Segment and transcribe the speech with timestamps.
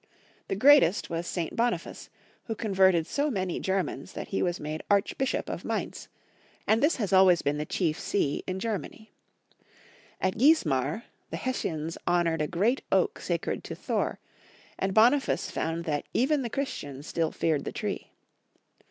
[0.47, 1.55] The greatest was St.
[1.55, 2.09] Boni face,
[2.45, 6.07] who converted so many Germans that he was made Archbishop of Mainz,
[6.65, 9.11] and this has always been the chief see in Germany.
[10.19, 14.19] At Giesmar, the Hessians honored a great oak sacred to Thor,
[14.79, 14.93] and * A.
[14.97, 15.11] strong man.
[15.11, 15.43] The Franks.
[15.43, 18.07] 69 Boniface found that even the Christians still feared the tree.